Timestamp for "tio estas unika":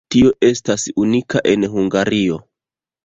0.13-1.43